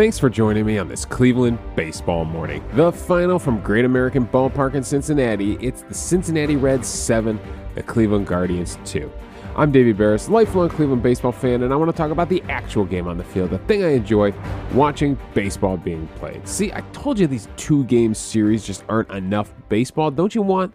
[0.00, 2.64] Thanks for joining me on this Cleveland baseball morning.
[2.72, 5.58] The final from Great American Ballpark in Cincinnati.
[5.60, 7.38] It's the Cincinnati Reds 7,
[7.74, 9.12] the Cleveland Guardians 2.
[9.56, 12.86] I'm Davey Berris, lifelong Cleveland baseball fan, and I want to talk about the actual
[12.86, 14.32] game on the field, the thing I enjoy
[14.72, 16.48] watching baseball being played.
[16.48, 20.10] See, I told you these two game series just aren't enough baseball.
[20.10, 20.72] Don't you want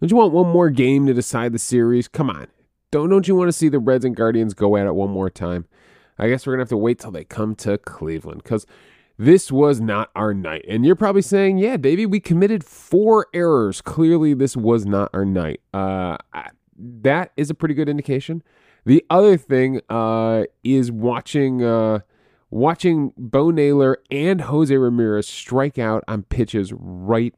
[0.00, 2.06] don't you want one more game to decide the series?
[2.06, 2.46] Come on.
[2.92, 5.28] Don't don't you want to see the Reds and Guardians go at it one more
[5.28, 5.66] time?
[6.20, 8.66] I guess we're gonna have to wait till they come to Cleveland because
[9.18, 10.64] this was not our night.
[10.68, 13.82] And you're probably saying, yeah, Davey, we committed four errors.
[13.82, 15.60] Clearly, this was not our night.
[15.74, 16.16] Uh,
[16.78, 18.42] that is a pretty good indication.
[18.86, 22.00] The other thing uh, is watching uh,
[22.50, 27.34] watching Bo Naylor and Jose Ramirez strike out on pitches right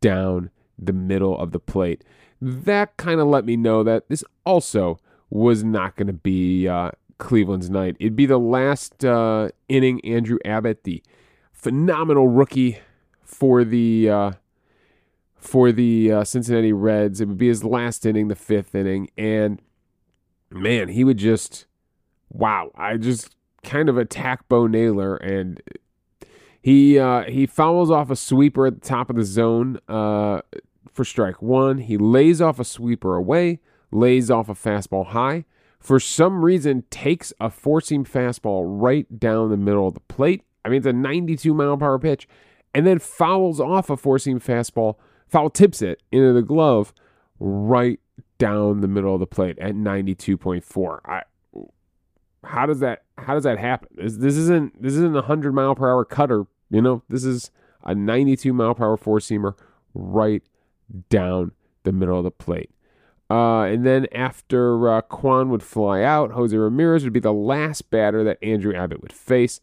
[0.00, 2.04] down the middle of the plate.
[2.40, 4.98] That kind of let me know that this also
[5.30, 7.96] was not going to be uh, Cleveland's night.
[7.98, 10.00] It'd be the last uh, inning.
[10.04, 11.02] Andrew Abbott, the
[11.52, 12.78] phenomenal rookie
[13.22, 14.32] for the uh,
[15.36, 17.20] for the uh, Cincinnati Reds.
[17.20, 19.60] It would be his last inning, the fifth inning, and
[20.50, 21.66] man, he would just
[22.30, 22.70] wow.
[22.74, 25.60] I just kind of attack Bo Naylor, and
[26.60, 30.40] he uh, he fouls off a sweeper at the top of the zone uh,
[30.92, 31.78] for strike one.
[31.78, 33.60] He lays off a sweeper away,
[33.90, 35.44] lays off a fastball high.
[35.80, 40.42] For some reason, takes a four seam fastball right down the middle of the plate.
[40.64, 42.28] I mean, it's a 92 mile per hour pitch,
[42.74, 44.96] and then fouls off a four seam fastball
[45.28, 46.92] foul tips it into the glove
[47.38, 48.00] right
[48.38, 51.00] down the middle of the plate at 92.4.
[51.04, 51.22] I
[52.44, 53.88] how does that how does that happen?
[53.94, 57.02] This, this isn't this isn't a 100 mile per hour cutter, you know.
[57.08, 57.50] This is
[57.84, 59.54] a 92 mile per hour four seamer
[59.94, 60.42] right
[61.10, 61.52] down
[61.84, 62.70] the middle of the plate.
[63.30, 67.90] Uh, and then after uh, Kwan would fly out, Jose Ramirez would be the last
[67.90, 69.60] batter that Andrew Abbott would face.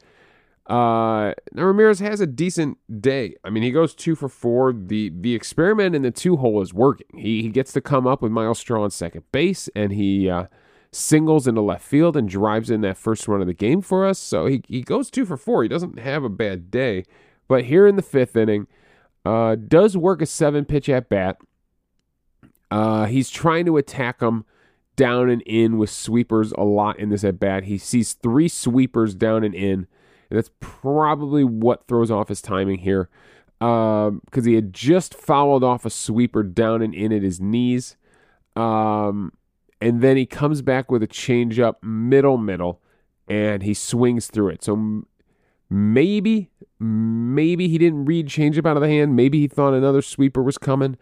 [0.68, 3.36] Uh, now Ramirez has a decent day.
[3.44, 4.74] I mean, he goes two for four.
[4.74, 7.08] The the experiment in the two hole is working.
[7.16, 10.46] He he gets to come up with Myles Straw on second base, and he uh,
[10.92, 14.18] singles into left field and drives in that first run of the game for us.
[14.18, 15.62] So he he goes two for four.
[15.62, 17.04] He doesn't have a bad day,
[17.48, 18.66] but here in the fifth inning,
[19.24, 21.38] uh, does work a seven pitch at bat.
[22.72, 24.46] Uh, he's trying to attack him
[24.96, 27.66] down and in with sweepers a lot in this at bat.
[27.66, 29.88] He sees three sweepers down and in
[30.30, 33.10] and that's probably what throws off his timing here
[33.60, 37.96] because um, he had just fouled off a sweeper down and in at his knees.
[38.56, 39.34] Um,
[39.82, 42.82] and then he comes back with a changeup middle middle
[43.28, 44.64] and he swings through it.
[44.64, 45.04] So
[45.70, 46.50] maybe,
[46.80, 49.16] maybe he didn't read changeup out of the hand.
[49.16, 50.98] Maybe he thought another sweeper was coming.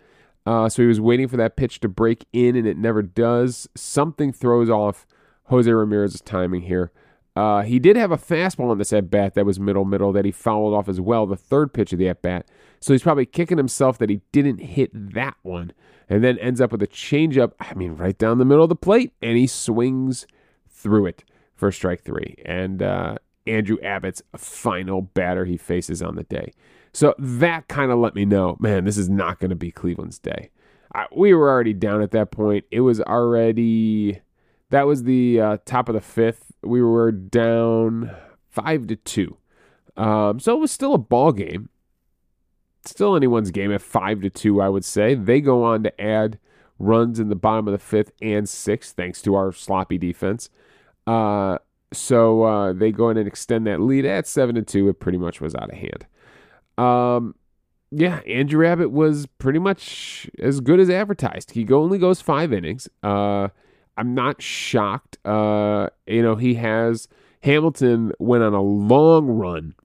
[0.46, 3.68] Uh, so he was waiting for that pitch to break in and it never does.
[3.76, 5.08] Something throws off
[5.46, 6.92] Jose Ramirez's timing here.
[7.36, 10.26] Uh, he did have a fastball on this at bat that was middle middle that
[10.26, 12.48] he fouled off as well, the third pitch of the at bat.
[12.80, 15.72] So he's probably kicking himself that he didn't hit that one,
[16.08, 17.54] and then ends up with a changeup.
[17.60, 20.28] I mean, right down the middle of the plate, and he swings
[20.70, 21.24] through it
[21.56, 22.36] for strike three.
[22.46, 23.16] And uh,
[23.48, 26.54] Andrew Abbott's final batter he faces on the day.
[26.94, 30.20] So that kind of let me know, man, this is not going to be Cleveland's
[30.20, 30.52] day.
[30.94, 32.66] I, we were already down at that point.
[32.70, 34.22] It was already
[34.70, 36.52] that was the uh, top of the fifth.
[36.64, 38.12] We were down
[38.50, 39.38] five to two.
[39.98, 41.70] Um, so it was still a ball game.
[42.86, 45.16] Still anyone's game at five to two, I would say.
[45.16, 46.40] They go on to add
[46.80, 50.50] runs in the bottom of the fifth and sixth, thanks to our sloppy defense.
[51.08, 51.60] Uh,
[51.94, 54.90] so uh, they go in and extend that lead at seven to two.
[54.90, 56.08] It pretty much was out of hand.
[56.78, 57.36] Um,
[57.92, 61.52] yeah, Andrew Abbott was pretty much as good as advertised.
[61.52, 62.88] He only goes five innings.
[63.04, 63.50] Uh,
[63.98, 65.18] I'm not shocked.
[65.26, 67.08] Uh, you know, he has
[67.42, 69.76] Hamilton went on a long run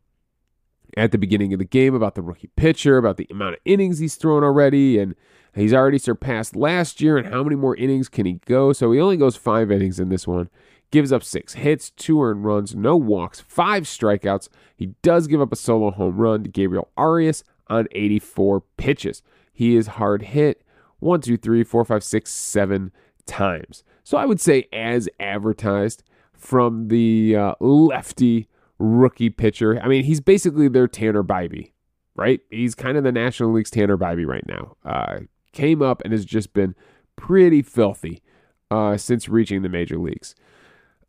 [0.97, 3.99] at the beginning of the game about the rookie pitcher, about the amount of innings
[3.99, 5.15] he's thrown already, and
[5.55, 7.19] he's already surpassed last year.
[7.19, 8.73] And how many more innings can he go?
[8.73, 10.49] So he only goes five innings in this one.
[10.91, 14.49] Gives up six hits, two earned runs, no walks, five strikeouts.
[14.75, 19.23] He does give up a solo home run to Gabriel Arias on 84 pitches.
[19.53, 20.63] He is hard hit
[21.01, 22.91] one, two, three, four, five, six, seven
[23.27, 23.85] times.
[24.03, 26.03] So I would say, as advertised
[26.33, 28.49] from the uh, lefty
[28.79, 29.81] rookie pitcher.
[29.83, 31.73] I mean, he's basically their Tanner Bibee,
[32.15, 32.41] right?
[32.51, 34.77] He's kind of the National League's Tanner Bibee right now.
[34.85, 35.21] Uh,
[35.53, 36.75] came up and has just been
[37.17, 38.23] pretty filthy
[38.71, 40.35] uh, since reaching the major leagues.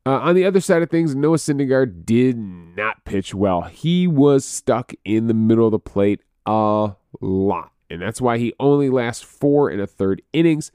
[0.05, 3.63] Uh, on the other side of things, Noah Syndergaard did not pitch well.
[3.63, 8.53] He was stuck in the middle of the plate a lot, and that's why he
[8.59, 10.71] only lasts four and a third innings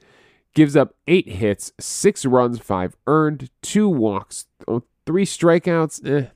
[0.55, 4.47] gives up eight hits, six runs, five earned, two walks,
[5.05, 6.29] three strikeouts, eh,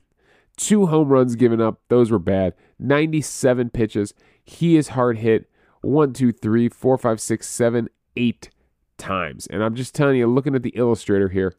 [0.56, 1.80] two home runs given up.
[1.88, 2.54] Those were bad.
[2.78, 4.14] 97 pitches.
[4.44, 5.50] He is hard hit
[5.80, 8.50] one, two, three, four, five, six, seven, eight
[8.98, 9.46] times.
[9.46, 11.56] And I'm just telling you, looking at the illustrator here,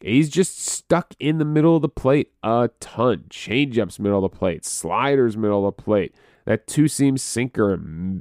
[0.00, 3.24] he's just stuck in the middle of the plate a ton.
[3.28, 4.64] Changeups, middle of the plate.
[4.64, 6.14] Sliders, middle of the plate.
[6.44, 7.80] That two seam sinker,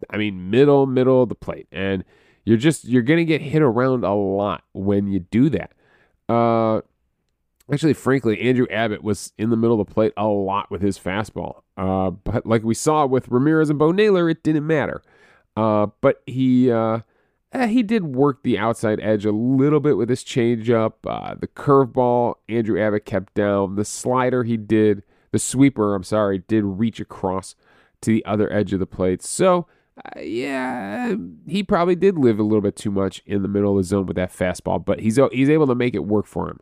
[0.10, 1.68] I mean, middle, middle of the plate.
[1.72, 2.04] And
[2.46, 5.74] you're just, you're to get hit around a lot when you do that.
[6.30, 6.82] Uh,
[7.72, 11.00] Actually, frankly, Andrew Abbott was in the middle of the plate a lot with his
[11.00, 11.62] fastball.
[11.78, 15.02] Uh, but like we saw with Ramirez and Bo Naylor, it didn't matter.
[15.56, 17.00] Uh, but he uh,
[17.54, 20.94] eh, he did work the outside edge a little bit with his changeup.
[21.06, 23.76] Uh, the curveball, Andrew Abbott kept down.
[23.76, 25.04] The slider, he did.
[25.32, 27.56] The sweeper, I'm sorry, did reach across
[28.02, 29.24] to the other edge of the plate.
[29.24, 29.68] So,
[29.98, 31.16] uh, yeah,
[31.48, 34.06] he probably did live a little bit too much in the middle of the zone
[34.06, 36.60] with that fastball, but he's he's able to make it work for him.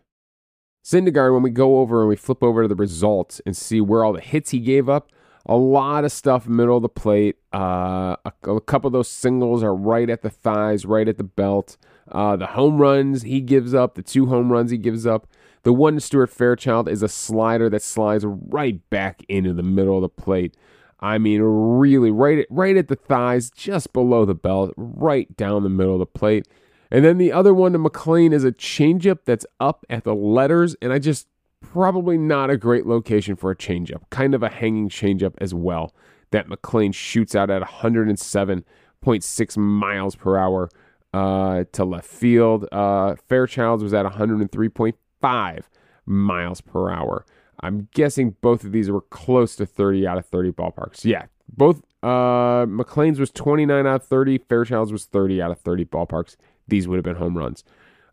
[0.83, 4.03] Syndergaard, when we go over and we flip over to the results and see where
[4.03, 5.11] all the hits he gave up,
[5.45, 7.38] a lot of stuff middle of the plate.
[7.53, 11.23] Uh, a, a, couple of those singles are right at the thighs, right at the
[11.23, 11.77] belt.
[12.11, 15.27] Uh, the home runs he gives up, the two home runs he gives up.
[15.63, 19.95] The one to Stuart Fairchild is a slider that slides right back into the middle
[19.95, 20.55] of the plate.
[20.99, 25.63] I mean, really, right at, right at the thighs, just below the belt, right down
[25.63, 26.47] the middle of the plate.
[26.91, 30.75] And then the other one to McLain is a changeup that's up at the letters,
[30.81, 31.27] and I just
[31.61, 34.01] probably not a great location for a changeup.
[34.09, 35.93] Kind of a hanging changeup as well
[36.31, 40.69] that McLain shoots out at 107.6 miles per hour
[41.13, 42.67] uh, to left field.
[42.71, 45.63] Uh, Fairchilds was at 103.5
[46.05, 47.25] miles per hour.
[47.61, 51.05] I'm guessing both of these were close to 30 out of 30 ballparks.
[51.05, 54.39] Yeah, both uh, McLain's was 29 out of 30.
[54.39, 56.35] Fairchilds was 30 out of 30 ballparks.
[56.67, 57.63] These would have been home runs.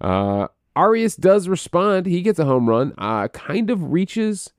[0.00, 0.48] Uh,
[0.78, 2.06] Arias does respond.
[2.06, 2.94] He gets a home run.
[2.96, 4.52] Uh, kind of reaches,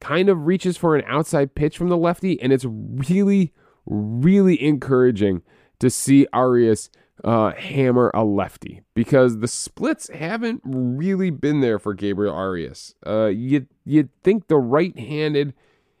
[0.00, 3.52] kind of reaches for an outside pitch from the lefty, and it's really,
[3.86, 5.42] really encouraging
[5.78, 6.90] to see Arias
[7.22, 12.96] uh, hammer a lefty because the splits haven't really been there for Gabriel Arias.
[13.06, 15.54] Uh, you you'd think the right-handed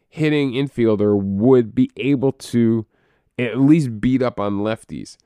[0.08, 2.84] hitting infielder would be able to
[3.38, 5.16] at least beat up on lefties.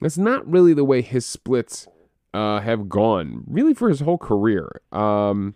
[0.00, 1.88] That's not really the way his splits
[2.34, 4.80] uh, have gone, really, for his whole career.
[4.92, 5.54] Um,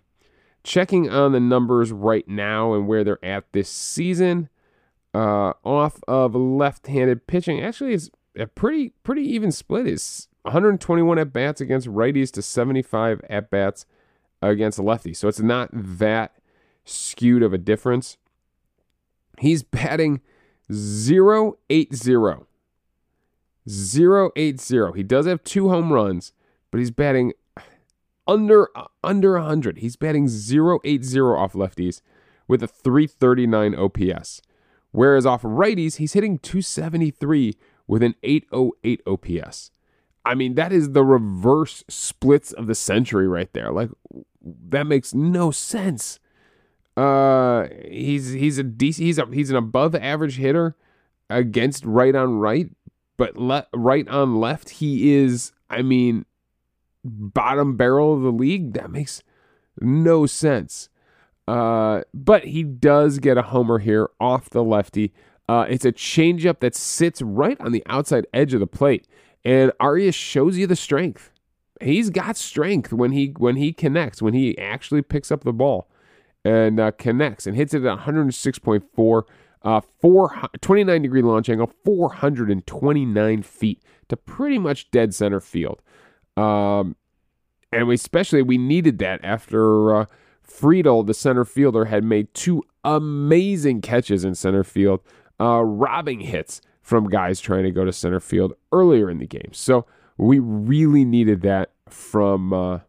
[0.63, 4.49] checking on the numbers right now and where they're at this season,
[5.13, 9.89] uh, off of left-handed pitching, actually, it's a pretty pretty even split.
[9.89, 13.85] Is 121 at bats against righties to 75 at bats
[14.41, 15.17] against lefties.
[15.17, 16.37] So it's not that
[16.85, 18.19] skewed of a difference.
[19.39, 20.21] He's batting
[20.73, 22.47] 0 8 0
[23.67, 24.93] 080.
[24.95, 26.33] He does have two home runs,
[26.71, 27.33] but he's batting
[28.27, 28.69] under
[29.03, 29.79] under 100.
[29.79, 32.01] He's batting 080 off lefties
[32.47, 34.43] with a 339 OPS.
[34.91, 37.55] Whereas off righties, he's hitting 273
[37.87, 39.71] with an 808 OPS.
[40.25, 43.71] I mean, that is the reverse splits of the century right there.
[43.71, 43.91] Like
[44.43, 46.19] that makes no sense.
[46.97, 50.77] Uh he's he's a decent he's a he's an above average hitter
[51.31, 52.71] against right on right,
[53.17, 56.25] but le- right on left, he is, I mean,
[57.05, 58.73] bottom barrel of the league.
[58.75, 59.23] That makes
[59.81, 60.89] no sense.
[61.47, 65.15] Uh, but he does get a homer here off the lefty.
[65.49, 69.09] Uh, it's a changeup that sits right on the outside edge of the plate,
[69.45, 71.31] and Arias shows you the strength.
[71.81, 75.89] He's got strength when he when he connects, when he actually picks up the ball
[76.45, 79.23] and uh, connects and hits it at 106.4
[79.63, 85.83] uh, four, 29 degree launch angle, 429 feet to pretty much dead center field.
[86.39, 86.97] Um,
[87.73, 90.07] and we especially we needed that after uh,
[90.47, 95.01] Friedl, the center fielder, had made two amazing catches in center field,
[95.41, 99.51] uh, robbing hits from guys trying to go to center field earlier in the game.
[99.53, 99.85] So
[100.17, 102.81] we really needed that from uh,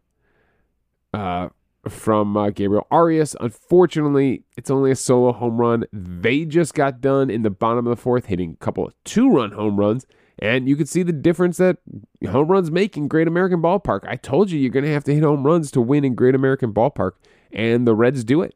[1.12, 1.48] uh,
[1.88, 3.34] from uh, Gabriel Arias.
[3.40, 5.84] Unfortunately, it's only a solo home run.
[5.92, 9.30] They just got done in the bottom of the fourth, hitting a couple of two
[9.30, 10.06] run home runs.
[10.40, 11.78] And you can see the difference that
[12.26, 14.08] home runs make in Great American Ballpark.
[14.08, 16.34] I told you you're going to have to hit home runs to win in Great
[16.34, 17.12] American Ballpark.
[17.52, 18.54] And the Reds do it.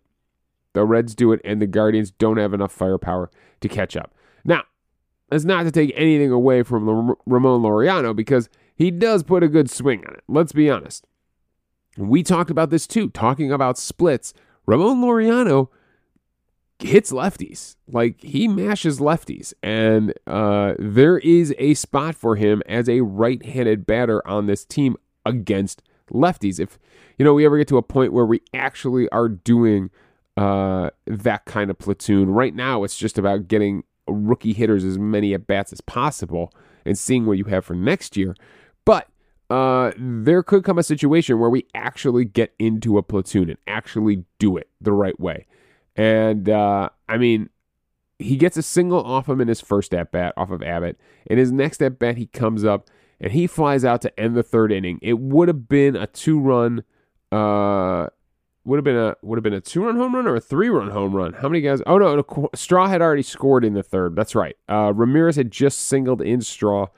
[0.73, 4.13] The Reds do it, and the Guardians don't have enough firepower to catch up.
[4.45, 4.63] Now,
[5.29, 9.71] that's not to take anything away from Ramon Laureano because he does put a good
[9.71, 10.25] swing on it.
[10.27, 11.07] Let's be honest.
[11.97, 14.35] We talked about this too, talking about splits.
[14.67, 15.69] Ramon Laureano
[16.79, 17.77] hits lefties.
[17.91, 19.53] Like he mashes lefties.
[19.63, 24.65] And uh, there is a spot for him as a right handed batter on this
[24.65, 26.61] team against lefties.
[26.61, 26.79] If,
[27.19, 29.91] you know, we ever get to a point where we actually are doing
[30.37, 32.31] uh, that kind of platoon.
[32.31, 36.53] Right now, it's just about getting rookie hitters as many at bats as possible
[36.85, 38.35] and seeing what you have for next year.
[38.85, 39.09] But
[39.49, 44.25] uh, there could come a situation where we actually get into a platoon and actually
[44.39, 45.47] do it the right way.
[45.97, 47.51] And uh, I mean,
[48.19, 50.99] he gets a single off him in his first at bat off of Abbott.
[51.27, 52.89] In his next at bat, he comes up
[53.21, 54.99] and he flies out to end the third inning.
[55.03, 56.85] It would have been a two run.
[57.33, 58.09] Uh,
[58.65, 60.69] would have been a would have been a two run home run or a three
[60.69, 61.35] run home run.
[61.35, 61.83] How many guys?
[61.87, 64.17] Oh no, Straw had already scored in the third.
[64.17, 64.57] That's right.
[64.69, 66.89] Uh, Ramirez had just singled in Straw,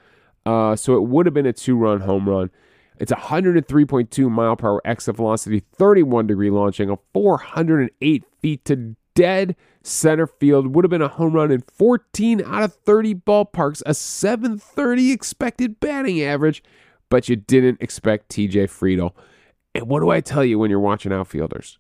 [0.44, 2.50] uh, so it would have been a two run home run.
[2.98, 9.56] It's 103.2 mile per hour exit velocity, 31 degree launch angle, 408 feet to dead
[9.82, 10.74] center field.
[10.74, 15.80] Would have been a home run in 14 out of 30 ballparks, a 730 expected
[15.80, 16.62] batting average,
[17.08, 19.12] but you didn't expect TJ Friedl.
[19.74, 21.78] And what do I tell you when you're watching outfielders?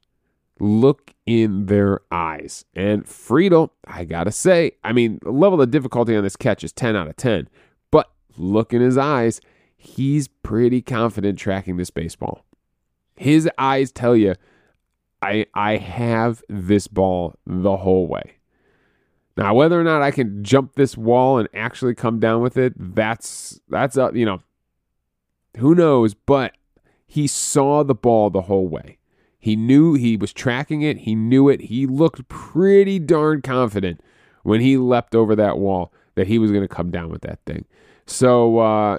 [0.58, 2.64] Look in their eyes.
[2.74, 6.72] And Friedl, I gotta say, I mean, the level of difficulty on this catch is
[6.72, 7.48] 10 out of 10.
[7.90, 9.40] But look in his eyes,
[9.86, 12.44] he's pretty confident tracking this baseball.
[13.16, 14.34] His eyes tell you,
[15.22, 18.36] I I have this ball the whole way.
[19.36, 22.72] Now, whether or not I can jump this wall and actually come down with it,
[22.76, 24.42] that's that's up, you know,
[25.58, 26.52] who knows, but
[27.06, 28.98] he saw the ball the whole way.
[29.38, 30.98] He knew he was tracking it.
[30.98, 31.60] He knew it.
[31.62, 34.00] He looked pretty darn confident
[34.42, 37.38] when he leapt over that wall that he was going to come down with that
[37.46, 37.64] thing.
[38.06, 38.98] So, uh,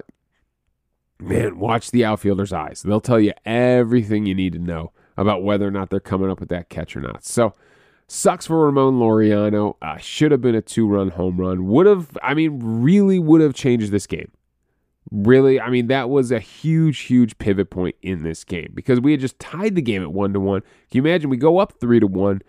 [1.20, 2.84] man, watch the outfielder's eyes.
[2.84, 6.40] They'll tell you everything you need to know about whether or not they're coming up
[6.40, 7.24] with that catch or not.
[7.24, 7.56] So,
[8.08, 9.76] sucks for Ramon Laureano.
[9.82, 11.66] Uh, should have been a two run home run.
[11.68, 14.32] Would have, I mean, really would have changed this game
[15.12, 19.12] really, I mean, that was a huge, huge pivot point in this game because we
[19.12, 20.62] had just tied the game at one to one.
[20.62, 22.42] Can you imagine we go up three to one?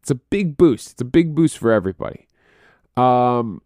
[0.00, 0.92] It's a big boost.
[0.92, 2.26] It's a big boost for everybody.
[2.96, 3.62] Um,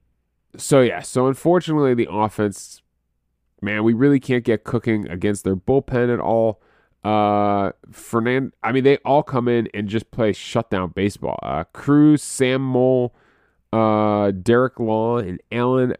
[0.56, 2.82] so yeah, so unfortunately, the offense,
[3.64, 6.60] man, we really can't get cooking against their bullpen at all.
[7.02, 11.38] Uh, Fernand, I mean, they all come in and just play shutdown baseball.
[11.42, 13.14] Uh, Cruz, Sam Moll,
[13.72, 15.94] uh, Derek Law, and Alan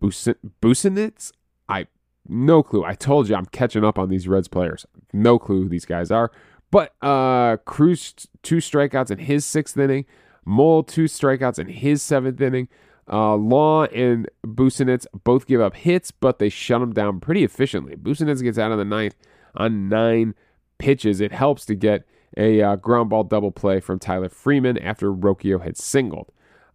[0.00, 1.32] Busenitz?
[1.68, 1.86] I
[2.28, 2.84] no clue.
[2.84, 4.86] I told you I'm catching up on these Reds players.
[5.12, 6.30] No clue who these guys are.
[6.70, 10.06] But uh Cruz two strikeouts in his sixth inning.
[10.44, 12.68] Mole two strikeouts in his seventh inning.
[13.10, 17.96] Uh, Law and Busenitz both give up hits, but they shut them down pretty efficiently.
[17.96, 19.16] Busenitz gets out of the ninth
[19.54, 20.34] on nine
[20.78, 21.20] pitches.
[21.20, 22.06] It helps to get
[22.36, 26.32] a uh, ground ball double play from Tyler Freeman after Rocchio had singled.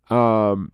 [0.10, 0.72] Um,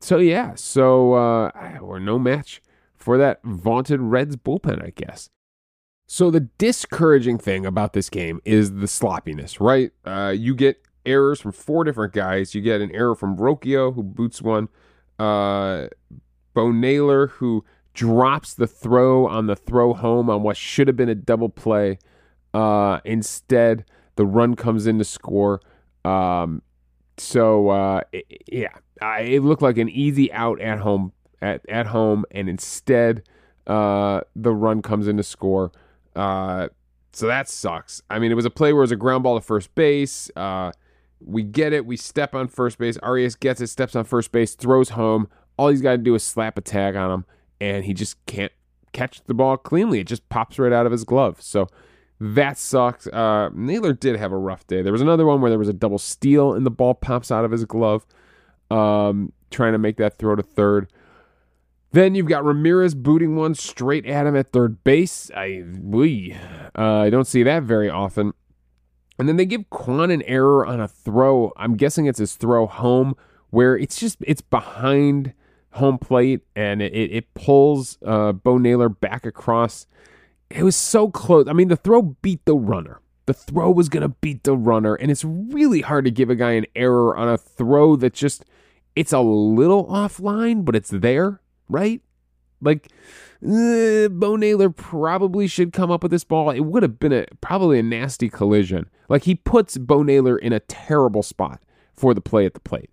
[0.00, 2.62] so yeah, so uh, we're no match
[2.96, 5.28] for that vaunted Reds bullpen, I guess.
[6.06, 9.92] So the discouraging thing about this game is the sloppiness, right?
[10.04, 12.54] Uh, you get errors from four different guys.
[12.54, 14.68] You get an error from Rocchio, who boots one.
[15.18, 15.88] Uh,
[16.54, 21.08] Bo Naylor, who drops the throw on the throw home on what should have been
[21.08, 21.98] a double play.
[22.54, 23.84] Uh, instead,
[24.16, 25.60] the run comes in to score.
[26.04, 26.62] Um,
[27.16, 28.76] so uh, it, yeah,
[29.18, 31.12] it looked like an easy out at home
[31.42, 33.22] at at home, and instead
[33.66, 35.72] uh, the run comes in to score.
[36.14, 36.68] Uh,
[37.12, 38.02] so that sucks.
[38.10, 40.30] I mean, it was a play where it was a ground ball to first base.
[40.36, 40.72] Uh,
[41.24, 41.86] we get it.
[41.86, 42.96] We step on first base.
[42.98, 45.28] Arias gets it, steps on first base, throws home.
[45.56, 47.24] All he's got to do is slap a tag on him,
[47.60, 48.52] and he just can't
[48.92, 50.00] catch the ball cleanly.
[50.00, 51.40] It just pops right out of his glove.
[51.42, 51.66] So
[52.20, 53.06] that sucks.
[53.06, 54.82] Uh, Naylor did have a rough day.
[54.82, 57.44] There was another one where there was a double steal and the ball pops out
[57.44, 58.06] of his glove,
[58.70, 60.88] um, trying to make that throw to third.
[61.92, 65.30] Then you've got Ramirez booting one straight at him at third base.
[65.34, 66.36] I we
[66.76, 68.34] uh, I don't see that very often.
[69.18, 71.52] And then they give Kwan an error on a throw.
[71.56, 73.16] I'm guessing it's his throw home,
[73.50, 75.32] where it's just it's behind
[75.72, 79.86] home plate and it, it pulls uh, Bo Naylor back across
[80.50, 81.46] it was so close.
[81.48, 83.00] I mean, the throw beat the runner.
[83.26, 84.94] The throw was to beat the runner.
[84.94, 88.44] And it's really hard to give a guy an error on a throw that just,
[88.96, 92.00] it's a little offline, but it's there, right?
[92.60, 92.88] Like,
[93.44, 96.50] uh, Bo Naylor probably should come up with this ball.
[96.50, 98.90] It would have been a probably a nasty collision.
[99.08, 101.62] Like he puts Bo Naylor in a terrible spot
[101.94, 102.90] for the play at the plate.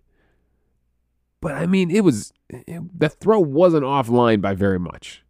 [1.40, 5.24] But I mean, it was it, the throw wasn't offline by very much.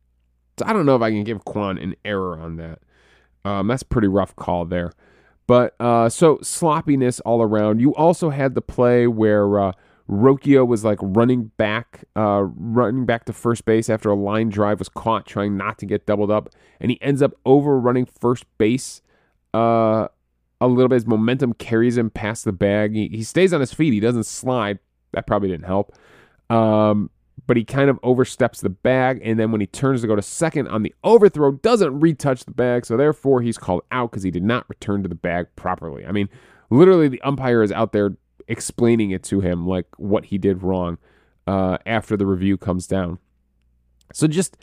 [0.59, 2.81] So I don't know if I can give Kwan an error on that.
[3.45, 4.93] Um, that's pretty rough call there.
[5.47, 7.81] But uh, so sloppiness all around.
[7.81, 9.73] You also had the play where uh,
[10.09, 14.79] Rocchio was like running back, uh, running back to first base after a line drive
[14.79, 16.49] was caught, trying not to get doubled up,
[16.81, 19.03] and he ends up overrunning first base.
[19.53, 20.09] Uh,
[20.61, 20.97] a little bit.
[20.97, 22.95] His momentum carries him past the bag.
[22.95, 23.93] He, he stays on his feet.
[23.93, 24.79] He doesn't slide.
[25.13, 25.95] That probably didn't help.
[26.51, 27.11] Um,
[27.47, 29.21] but he kind of oversteps the bag.
[29.23, 32.53] And then when he turns to go to second on the overthrow, doesn't retouch the
[32.53, 32.87] bag.
[32.87, 36.07] So therefore, he's called out because he did not return to the bag properly.
[36.07, 36.29] I mean,
[36.71, 38.17] literally, the umpire is out there
[38.49, 40.99] explaining it to him, like what he did wrong
[41.47, 43.19] uh, after the review comes down.
[44.13, 44.57] So just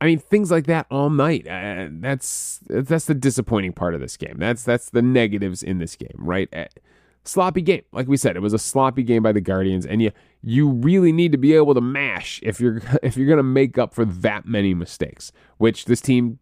[0.00, 1.46] I mean, things like that all night.
[1.48, 4.36] Uh, that's that's the disappointing part of this game.
[4.38, 6.48] That's that's the negatives in this game, right?
[6.54, 6.66] Uh,
[7.24, 10.12] sloppy game, like we said, it was a sloppy game by the Guardians, and you
[10.42, 13.94] you really need to be able to mash if you're if you're gonna make up
[13.94, 16.38] for that many mistakes, which this team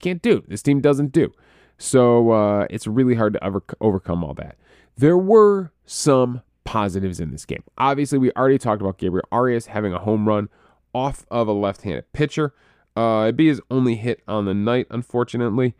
[0.00, 0.42] can't do.
[0.48, 1.32] This team doesn't do.
[1.78, 4.56] So uh, it's really hard to overcome all that.
[4.96, 7.62] There were some positives in this game.
[7.78, 10.48] Obviously, we already talked about Gabriel Arias having a home run
[10.94, 12.54] off of a left-handed pitcher.
[12.96, 15.74] Uh, it'd be his only hit on the night, unfortunately.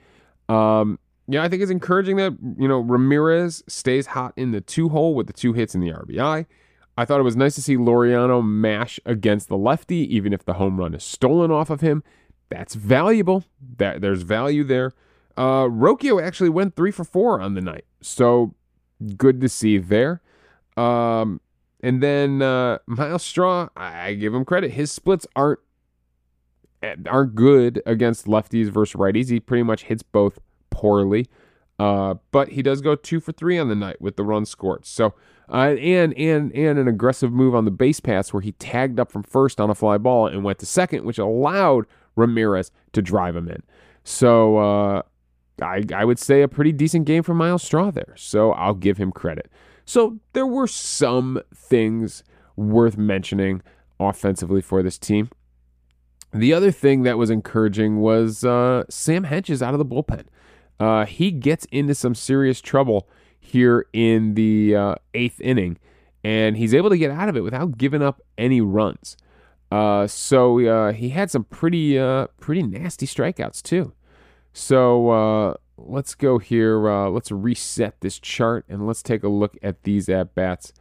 [0.49, 0.99] Um,
[1.29, 5.15] yeah, I think it's encouraging that you know Ramirez stays hot in the two hole
[5.15, 6.47] with the two hits in the RBI.
[6.99, 10.55] I thought it was nice to see Laureano mash against the lefty, even if the
[10.55, 12.03] home run is stolen off of him.
[12.49, 13.45] That's valuable.
[13.79, 14.95] That there's value there.
[15.37, 18.55] Uh, Rocchio actually went three for four on the night, so
[19.17, 20.23] good to see there.
[20.77, 21.41] Um,
[21.83, 24.73] and then uh, Myles Straw, I give him credit.
[24.73, 25.61] His splits aren't
[27.07, 29.29] aren't good against lefties versus righties.
[29.29, 30.39] He pretty much hits both
[30.71, 31.27] poorly.
[31.79, 34.87] Uh, but he does go two for three on the night with the run scored.
[34.87, 35.15] So,
[35.51, 39.13] uh, and and and an aggressive move on the base pass where he tagged up
[39.13, 43.37] from first on a fly ball and went to second, which allowed Ramirez to drive
[43.37, 43.63] him in.
[44.05, 45.03] So, uh,
[45.63, 48.15] I I would say a pretty decent game from Myles Straw there.
[48.17, 49.51] So I'll give him credit.
[49.85, 52.25] So there were some things
[52.57, 53.63] worth mentioning
[54.01, 55.31] offensively for this team.
[56.33, 60.25] The other thing that was encouraging was uh, Sam Hentges out of the bullpen.
[60.79, 65.79] Uh, he gets into some serious trouble here in the uh, eighth inning,
[66.25, 69.17] and he's able to get out of it without giving up any runs.
[69.71, 73.93] Uh, so uh, he had some pretty uh, pretty nasty strikeouts too.
[74.59, 76.89] So let's go here.
[77.11, 80.73] let's reset this chart and let's take a look at these at bats.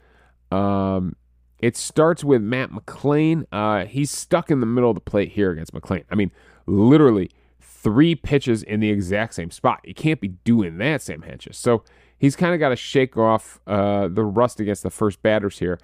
[0.49, 1.17] Um,
[1.59, 3.43] it starts with Matt McLain.
[3.51, 6.05] Uh, he's stuck in the middle of the plate here against McLain.
[6.09, 6.31] I mean,
[6.65, 9.81] literally three pitches in the exact same spot.
[9.83, 11.55] You can't be doing that, Sam Hentges.
[11.55, 11.83] So
[12.17, 15.79] he's kind of got to shake off uh, the rust against the first batters here.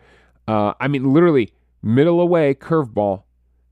[0.48, 3.24] Uh, I mean, literally middle away curveball,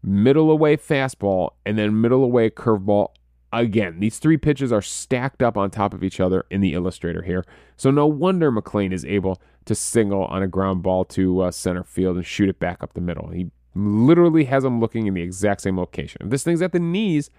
[0.03, 3.13] middle away fastball, and then middle away curveball
[3.51, 3.99] again.
[3.99, 7.45] These three pitches are stacked up on top of each other in the illustrator here.
[7.77, 11.83] So no wonder McLain is able to single on a ground ball to uh, center
[11.83, 13.29] field and shoot it back up the middle.
[13.29, 16.21] He literally has him looking in the exact same location.
[16.23, 17.29] If this thing's at the knees,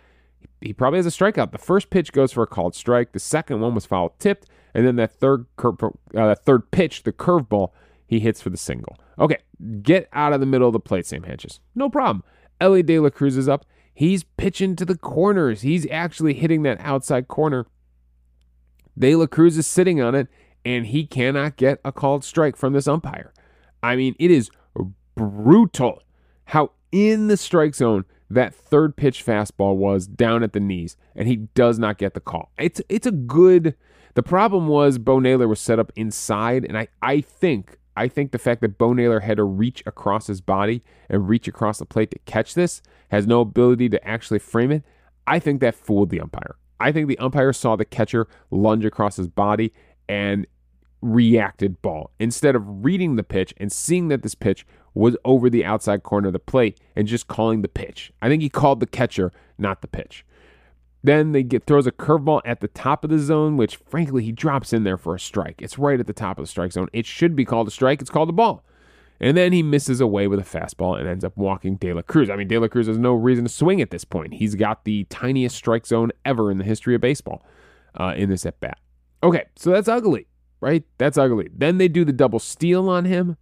[0.60, 1.52] he probably has a strikeout.
[1.52, 3.12] The first pitch goes for a called strike.
[3.12, 7.02] The second one was foul tipped, and then that third cur- uh, that third pitch,
[7.02, 7.70] the curveball,
[8.06, 8.96] he hits for the single.
[9.18, 9.38] Okay,
[9.82, 11.60] get out of the middle of the plate, Sam Hentges.
[11.74, 12.24] No problem.
[12.60, 13.64] Elly De La Cruz is up.
[14.00, 15.60] He's pitching to the corners.
[15.60, 17.66] He's actually hitting that outside corner.
[18.98, 20.28] De La Cruz is sitting on it,
[20.64, 23.34] and he cannot get a called strike from this umpire.
[23.82, 24.50] I mean, it is
[25.14, 26.02] brutal
[26.46, 31.28] how in the strike zone that third pitch fastball was down at the knees, and
[31.28, 32.52] he does not get the call.
[32.56, 33.74] It's it's a good.
[34.14, 38.32] The problem was Bo Naylor was set up inside, and I I think I think
[38.32, 41.84] the fact that Bo Naylor had to reach across his body and reach across the
[41.84, 44.84] plate to catch this has no ability to actually frame it.
[45.26, 46.56] I think that fooled the umpire.
[46.80, 49.74] I think the umpire saw the catcher lunge across his body
[50.08, 50.46] and
[51.02, 55.66] reacted ball instead of reading the pitch and seeing that this pitch was over the
[55.66, 58.10] outside corner of the plate and just calling the pitch.
[58.22, 60.24] I think he called the catcher, not the pitch.
[61.02, 64.32] Then they get throws a curveball at the top of the zone, which frankly he
[64.32, 65.62] drops in there for a strike.
[65.62, 66.88] It's right at the top of the strike zone.
[66.92, 68.00] It should be called a strike.
[68.00, 68.64] It's called a ball.
[69.20, 72.30] And then he misses away with a fastball and ends up walking De La Cruz.
[72.30, 74.34] I mean, De La Cruz has no reason to swing at this point.
[74.34, 77.44] He's got the tiniest strike zone ever in the history of baseball
[77.98, 78.78] uh, in this at bat.
[79.22, 80.26] Okay, so that's ugly,
[80.60, 80.84] right?
[80.96, 81.50] That's ugly.
[81.54, 83.36] Then they do the double steal on him,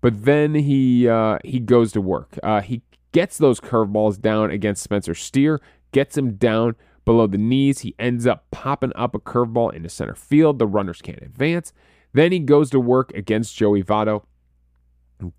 [0.00, 2.36] but then he uh, he goes to work.
[2.42, 5.60] Uh, he gets those curveballs down against Spencer Steer,
[5.92, 7.80] gets him down below the knees.
[7.80, 10.58] He ends up popping up a curveball into center field.
[10.58, 11.72] The runners can't advance.
[12.12, 14.22] Then he goes to work against Joey Votto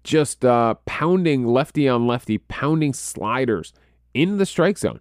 [0.04, 3.74] just uh, pounding lefty on lefty, pounding sliders
[4.14, 5.00] into the strike zone.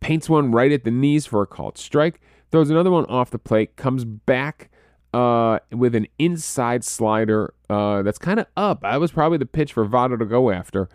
[0.00, 3.38] Paints one right at the knees for a called strike, throws another one off the
[3.38, 4.70] plate, comes back
[5.14, 8.82] uh, with an inside slider uh, that's kind of up.
[8.82, 10.88] That was probably the pitch for Votto to go after,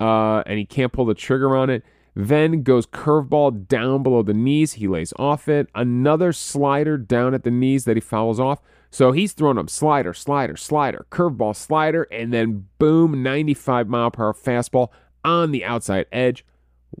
[0.00, 1.84] uh, and he can't pull the trigger on it.
[2.14, 4.74] Then goes curveball down below the knees.
[4.74, 5.68] He lays off it.
[5.74, 8.60] Another slider down at the knees that he fouls off.
[8.90, 14.26] So he's throwing up slider, slider, slider, curveball, slider, and then boom, 95 mile per
[14.26, 14.90] hour fastball
[15.24, 16.44] on the outside edge.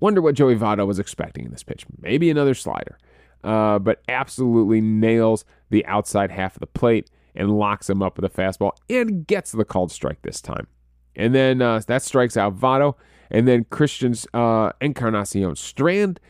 [0.00, 1.86] Wonder what Joey Votto was expecting in this pitch.
[2.00, 2.98] Maybe another slider.
[3.44, 8.24] Uh, but absolutely nails the outside half of the plate and locks him up with
[8.24, 10.66] a fastball and gets the called strike this time.
[11.14, 12.96] And then uh, that strikes out Votto
[13.34, 16.20] and then Christian's uh, Encarnacion Strand.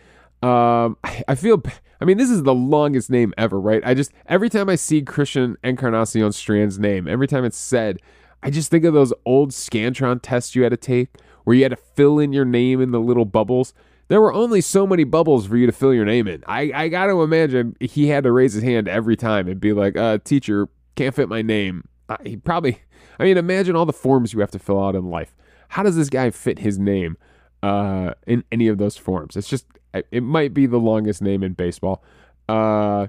[0.43, 0.97] Um,
[1.29, 1.62] I feel,
[2.01, 3.83] I mean, this is the longest name ever, right?
[3.85, 8.01] I just, every time I see Christian Encarnacion Strand's name, every time it's said,
[8.43, 11.09] I just think of those old Scantron tests you had to take
[11.45, 13.75] where you had to fill in your name in the little bubbles.
[14.09, 16.43] There were only so many bubbles for you to fill your name in.
[16.47, 19.75] I, I got to imagine he had to raise his hand every time and be
[19.75, 21.87] like, uh, teacher, can't fit my name.
[22.09, 22.81] Uh, he probably,
[23.19, 25.35] I mean, imagine all the forms you have to fill out in life.
[25.75, 27.17] How does this guy fit his name
[27.61, 29.37] uh, in any of those forms?
[29.37, 29.67] It's just
[30.13, 32.05] it might be the longest name in baseball.
[32.49, 33.09] Uh,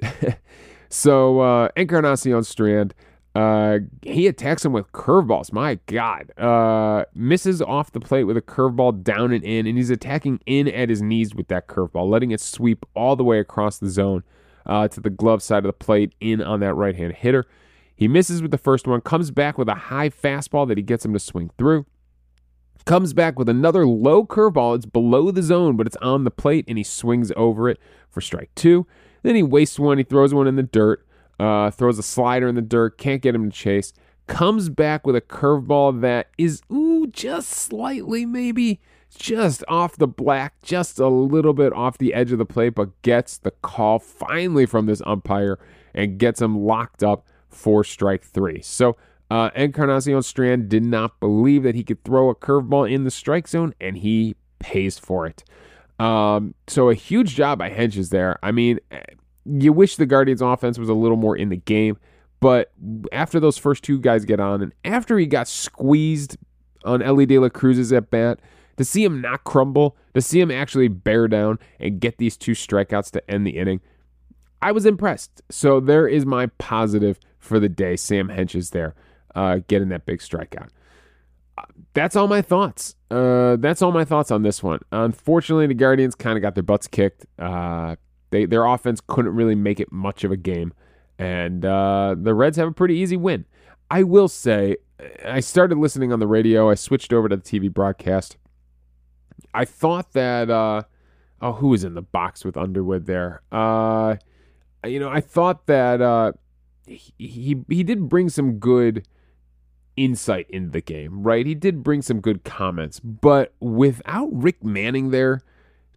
[0.88, 2.94] so uh, Encarnacion Strand.
[3.34, 5.52] Uh, he attacks him with curveballs.
[5.52, 6.30] My God.
[6.38, 10.68] Uh, misses off the plate with a curveball down and in, and he's attacking in
[10.68, 14.22] at his knees with that curveball, letting it sweep all the way across the zone
[14.64, 17.46] uh, to the glove side of the plate, in on that right hand hitter.
[17.96, 21.04] He misses with the first one, comes back with a high fastball that he gets
[21.04, 21.84] him to swing through
[22.84, 24.76] comes back with another low curveball.
[24.76, 27.78] It's below the zone, but it's on the plate, and he swings over it
[28.10, 28.86] for strike two.
[29.22, 29.98] Then he wastes one.
[29.98, 31.06] He throws one in the dirt,
[31.40, 33.92] uh, throws a slider in the dirt, can't get him to chase.
[34.26, 38.80] Comes back with a curveball that is, ooh, just slightly, maybe
[39.16, 43.00] just off the black, just a little bit off the edge of the plate, but
[43.02, 45.58] gets the call finally from this umpire
[45.94, 48.60] and gets him locked up for strike three.
[48.62, 48.96] So
[49.30, 53.48] uh, Encarnacion Strand did not believe that he could throw a curveball in the strike
[53.48, 55.44] zone, and he pays for it.
[55.98, 58.38] Um, so a huge job by Hentges there.
[58.42, 58.78] I mean,
[59.44, 61.98] you wish the Guardians' offense was a little more in the game,
[62.40, 62.72] but
[63.12, 66.36] after those first two guys get on, and after he got squeezed
[66.84, 68.38] on Elly De La Cruz's at bat,
[68.76, 72.52] to see him not crumble, to see him actually bear down and get these two
[72.52, 73.80] strikeouts to end the inning,
[74.60, 75.42] I was impressed.
[75.50, 77.96] So there is my positive for the day.
[77.96, 78.94] Sam Hentges there
[79.36, 80.70] uh, getting that big strikeout.
[81.94, 82.96] That's all my thoughts.
[83.10, 84.80] Uh, that's all my thoughts on this one.
[84.90, 87.26] Unfortunately, the Guardians kind of got their butts kicked.
[87.38, 87.96] Uh,
[88.30, 90.74] they their offense couldn't really make it much of a game,
[91.18, 93.44] and uh, the Reds have a pretty easy win.
[93.90, 94.76] I will say,
[95.24, 96.68] I started listening on the radio.
[96.70, 98.36] I switched over to the TV broadcast.
[99.54, 100.82] I thought that uh,
[101.40, 103.42] oh, who was in the box with Underwood there?
[103.52, 104.16] Uh,
[104.84, 106.32] you know, I thought that uh,
[106.86, 109.06] he, he he did bring some good
[109.96, 111.46] insight into the game, right?
[111.46, 115.42] He did bring some good comments, but without Rick Manning there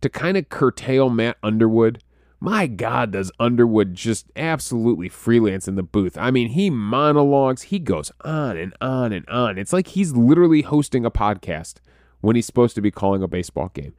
[0.01, 2.01] to kind of curtail Matt Underwood,
[2.39, 6.17] my God, does Underwood just absolutely freelance in the booth?
[6.17, 9.57] I mean, he monologues, he goes on and on and on.
[9.57, 11.75] It's like he's literally hosting a podcast
[12.21, 13.93] when he's supposed to be calling a baseball game.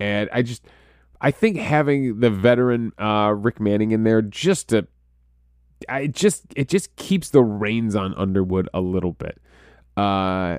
[0.00, 0.64] And I just,
[1.20, 4.86] I think having the veteran uh, Rick Manning in there just to
[5.88, 9.40] I just it just keeps the reins on Underwood a little bit.
[9.96, 10.58] Uh,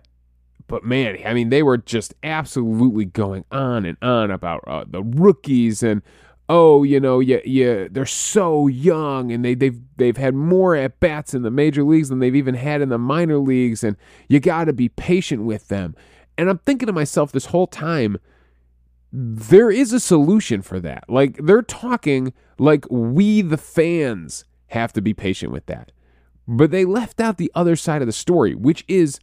[0.67, 5.03] but man, I mean, they were just absolutely going on and on about uh, the
[5.03, 6.01] rookies and
[6.49, 10.99] oh, you know, yeah, yeah, they're so young and they they've they've had more at
[10.99, 14.39] bats in the major leagues than they've even had in the minor leagues, and you
[14.39, 15.95] got to be patient with them.
[16.37, 18.17] And I'm thinking to myself this whole time,
[19.11, 21.05] there is a solution for that.
[21.07, 25.91] Like they're talking like we the fans have to be patient with that.
[26.47, 29.19] But they left out the other side of the story, which is,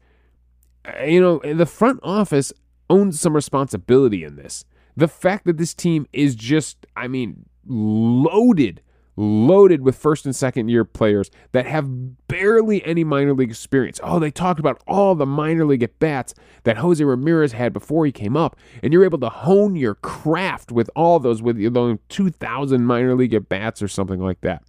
[1.04, 2.52] you know, the front office
[2.88, 4.64] owns some responsibility in this.
[4.96, 8.82] The fact that this team is just, I mean, loaded,
[9.16, 14.00] loaded with first and second year players that have barely any minor league experience.
[14.02, 16.34] Oh, they talked about all the minor league at bats
[16.64, 20.72] that Jose Ramirez had before he came up, and you're able to hone your craft
[20.72, 24.62] with all those with your know 2,000 minor league at bats or something like that.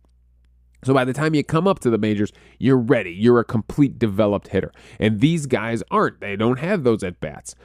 [0.83, 3.11] So by the time you come up to the majors, you're ready.
[3.11, 4.71] You're a complete developed hitter.
[4.99, 6.21] And these guys aren't.
[6.21, 7.55] They don't have those at bats.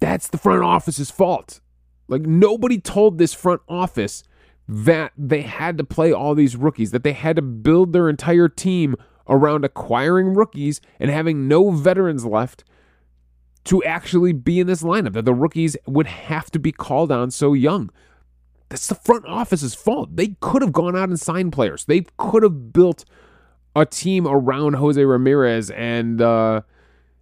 [0.00, 1.60] That's the front office's fault.
[2.08, 4.22] Like nobody told this front office
[4.68, 8.48] that they had to play all these rookies, that they had to build their entire
[8.48, 8.94] team
[9.28, 12.64] around acquiring rookies and having no veterans left
[13.64, 17.30] to actually be in this lineup, that the rookies would have to be called on
[17.30, 17.90] so young.
[18.72, 20.16] That's the front office's fault.
[20.16, 21.84] They could have gone out and signed players.
[21.84, 23.04] They could have built
[23.76, 26.62] a team around Jose Ramirez and uh,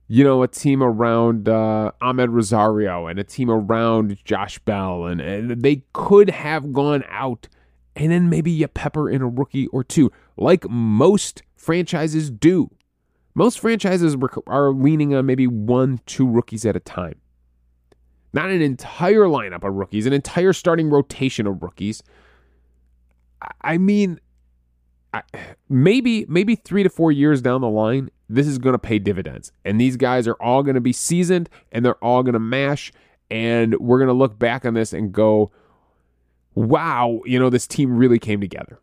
[0.07, 5.21] you know, a team around uh, Amed Rosario and a team around Josh Bell, and,
[5.21, 7.49] and they could have gone out
[7.97, 12.71] and then maybe you pepper in a rookie or two, like most franchises do.
[13.35, 17.17] Most franchises are leaning on maybe one, two rookies at a time.
[18.33, 22.03] Not an entire lineup of rookies, an entire starting rotation of rookies.
[23.63, 24.21] I mean,
[25.69, 29.53] maybe maybe three to four years down the line, this is going to pay dividends.
[29.65, 32.93] And these guys are all going to be seasoned and they're all going to mash.
[33.31, 35.51] And we're going to look back on this and go,
[36.55, 38.81] wow, you know, this team really came together.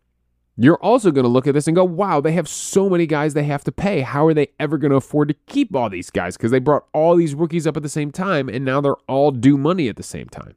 [0.60, 3.32] You're also going to look at this and go, wow, they have so many guys
[3.32, 4.00] they have to pay.
[4.00, 6.36] How are they ever going to afford to keep all these guys?
[6.36, 9.30] Because they brought all these rookies up at the same time and now they're all
[9.30, 10.56] due money at the same time.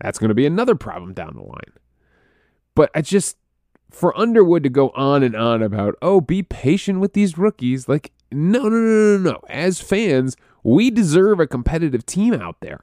[0.00, 1.72] That's going to be another problem down the line.
[2.74, 3.36] But I just,
[3.90, 8.10] for Underwood to go on and on about, oh, be patient with these rookies, like,
[8.32, 9.40] no, no, no, no, no.
[9.48, 12.80] As fans, we deserve a competitive team out there.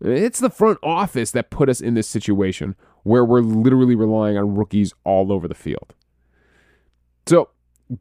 [0.00, 4.54] It's the front office that put us in this situation where we're literally relying on
[4.54, 5.94] rookies all over the field.
[7.26, 7.50] So,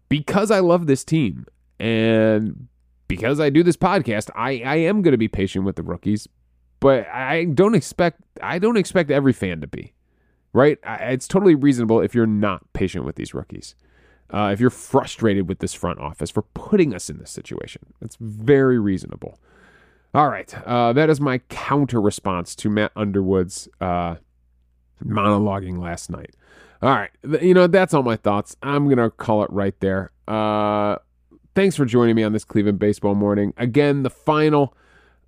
[0.09, 1.45] because I love this team
[1.79, 2.67] and
[3.07, 6.27] because I do this podcast, I, I am going to be patient with the rookies,
[6.79, 9.93] but I don't expect I don't expect every fan to be.
[10.53, 10.77] Right?
[10.85, 13.75] It's totally reasonable if you're not patient with these rookies
[14.33, 17.81] uh, if you're frustrated with this front office for putting us in this situation.
[18.01, 19.39] That's very reasonable.
[20.13, 20.53] All right.
[20.65, 24.15] Uh, that is my counter response to Matt Underwood's uh,
[25.03, 26.35] monologuing last night.
[26.81, 27.09] All right.
[27.41, 28.55] You know, that's all my thoughts.
[28.61, 30.11] I'm to call it right there.
[30.27, 30.97] Uh,
[31.55, 33.53] thanks for joining me on this Cleveland baseball morning.
[33.57, 34.75] Again, the final.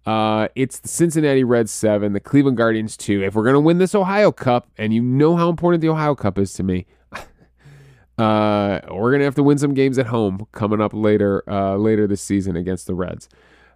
[0.06, 3.24] Uh, it's the Cincinnati Reds 7, the Cleveland Guardians 2.
[3.24, 6.38] If we're to win this Ohio Cup, and you know how important the Ohio Cup
[6.38, 6.86] is to me,
[8.18, 12.08] uh, we're gonna have to win some games at home coming up later uh, later
[12.08, 13.28] this season against the Reds.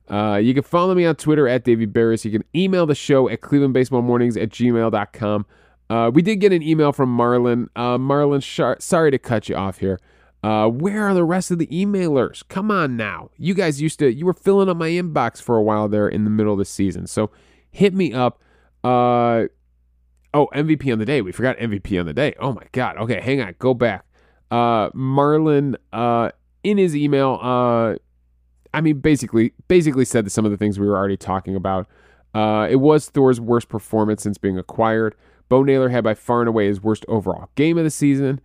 [0.07, 2.23] Uh, you can follow me on Twitter at Davey Berris.
[2.23, 5.45] You can email the show at clevelandbaseballmornings at gmail.com.
[5.91, 7.67] Uh, we did get an email from Marlon.
[7.75, 9.99] Uh, Marlon, sh- sorry to cut you off here.
[10.43, 12.47] Uh, where are the rest of the emailers?
[12.47, 13.29] Come on now.
[13.37, 16.23] You guys used to, you were filling up my inbox for a while there in
[16.23, 17.05] the middle of the season.
[17.07, 17.29] So
[17.69, 18.41] hit me up.
[18.83, 19.45] Uh,
[20.33, 21.21] oh, MVP on the day.
[21.21, 22.33] We forgot MVP on the day.
[22.39, 22.97] Oh my God.
[22.97, 23.53] Okay, hang on.
[23.59, 24.05] Go back
[24.51, 26.29] uh, Marlon uh,
[26.63, 27.95] in his email, uh,
[28.73, 31.87] I mean, basically, basically said some of the things we were already talking about.
[32.33, 35.15] Uh, it was Thor's worst performance since being acquired.
[35.51, 38.39] Bo Naylor had by far and away his worst overall game of the season.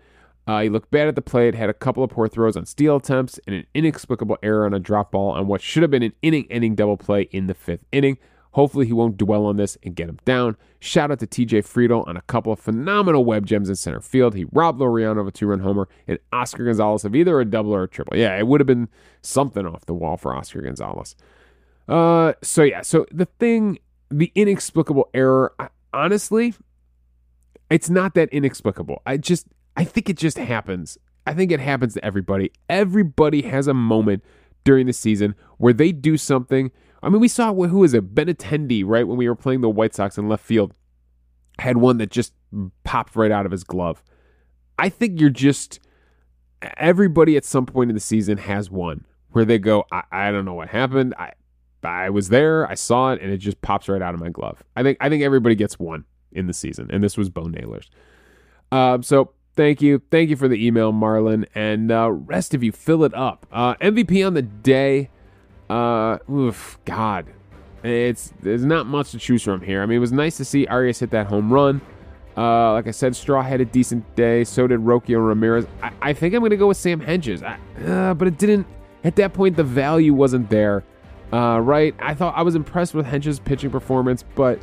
[0.45, 2.97] Uh, he looked bad at the plate, had a couple of poor throws on steal
[2.97, 6.13] attempts, and an inexplicable error on a drop ball on what should have been an
[6.23, 8.19] inning-ending double play in the fifth inning.
[8.55, 10.57] Hopefully, he won't dwell on this and get him down.
[10.81, 14.35] Shout out to TJ Friedl on a couple of phenomenal web gems in center field.
[14.35, 17.73] He robbed Laureano of a two run homer and Oscar Gonzalez of either a double
[17.73, 18.17] or a triple.
[18.17, 18.89] Yeah, it would have been
[19.23, 21.15] something off the wall for Oscar Gonzalez.
[21.89, 23.79] Uh, so yeah, so the thing,
[24.11, 26.55] the inexplicable error, I, honestly,
[27.71, 29.03] it's not that inexplicable.
[29.07, 30.99] I just, I think it just happens.
[31.27, 32.53] I think it happens to everybody.
[32.69, 34.25] Everybody has a moment
[34.65, 36.71] during the season where they do something
[37.03, 39.95] I mean, we saw who was it, Benintendi, right when we were playing the White
[39.95, 40.75] Sox in left field,
[41.59, 42.33] had one that just
[42.85, 44.03] popped right out of his glove.
[44.79, 45.79] I think you're just
[46.77, 50.45] everybody at some point in the season has one where they go, I, I don't
[50.45, 51.15] know what happened.
[51.17, 51.33] I
[51.85, 54.65] I was there, I saw it, and it just pops right out of my glove.
[54.75, 57.91] I think I think everybody gets one in the season, and this was Bo Naylor's.
[58.73, 62.73] Um, so thank you, thank you for the email, Marlon, and uh, rest of you
[62.73, 63.47] fill it up.
[63.51, 65.11] Uh, MVP on the day.
[65.69, 67.27] Uh, oof, God,
[67.83, 69.83] it's there's not much to choose from here.
[69.83, 71.81] I mean, it was nice to see Arias hit that home run.
[72.37, 74.45] Uh, like I said, Straw had a decent day.
[74.45, 75.67] So did Rocchio Ramirez.
[75.83, 77.43] I, I think I'm gonna go with Sam Hentges.
[77.43, 78.67] I, uh, but it didn't.
[79.05, 80.85] At that point, the value wasn't there.
[81.33, 81.95] Uh, right?
[81.99, 84.63] I thought I was impressed with Hentges' pitching performance, but uh,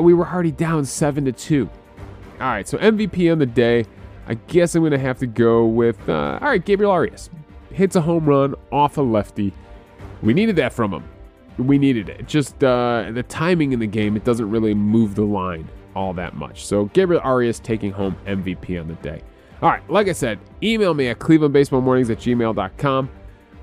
[0.00, 1.68] we were already down seven to two.
[2.40, 3.84] All right, so MVP on the day.
[4.26, 7.30] I guess I'm gonna have to go with uh, all right, Gabriel Arias
[7.72, 9.52] hits a home run off a lefty.
[10.22, 11.04] We needed that from him.
[11.58, 12.26] We needed it.
[12.26, 16.36] Just uh, the timing in the game, it doesn't really move the line all that
[16.36, 16.64] much.
[16.66, 19.22] So Gabriel Arias taking home MVP on the day.
[19.60, 23.10] All right, like I said, email me at clevelandbaseballmornings at gmail.com.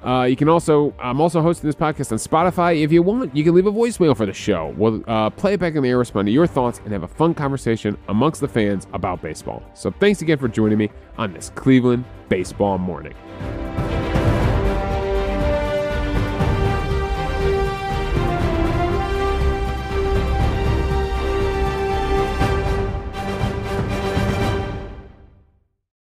[0.05, 2.83] Uh, you can also, I'm also hosting this podcast on Spotify.
[2.83, 4.73] If you want, you can leave a voicemail for the show.
[4.77, 7.07] We'll uh, play it back in the air, respond to your thoughts, and have a
[7.07, 9.63] fun conversation amongst the fans about baseball.
[9.73, 13.15] So thanks again for joining me on this Cleveland baseball morning.